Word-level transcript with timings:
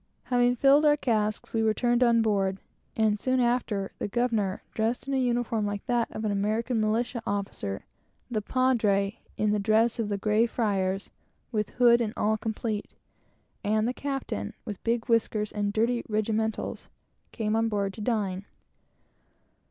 Having 0.23 0.55
filled 0.55 0.83
our 0.83 0.97
casks, 0.97 1.53
we 1.53 1.61
returned 1.61 2.01
on 2.01 2.23
board, 2.23 2.57
and 2.95 3.19
soon 3.19 3.39
after, 3.39 3.91
the 3.99 4.07
governor, 4.07 4.63
dressed 4.73 5.07
in 5.07 5.13
a 5.13 5.17
uniform 5.19 5.63
like 5.67 5.85
that 5.85 6.09
of 6.09 6.25
an 6.25 6.31
American 6.31 6.81
militia 6.81 7.21
officer, 7.27 7.85
the 8.31 8.41
Padre, 8.41 9.19
in 9.37 9.51
the 9.51 9.59
dress 9.59 9.99
of 9.99 10.09
the 10.09 10.17
grey 10.17 10.47
friars, 10.47 11.11
with 11.51 11.69
hood 11.77 12.01
and 12.01 12.13
all 12.17 12.35
complete, 12.35 12.95
and 13.63 13.87
the 13.87 13.93
Capitan, 13.93 14.55
with 14.65 14.83
big 14.83 15.05
whiskers 15.07 15.51
and 15.51 15.71
dirty 15.71 16.03
regimentals, 16.09 16.87
came 17.31 17.55
on 17.55 17.69
board 17.69 17.93
to 17.93 18.01
dine. 18.01 18.45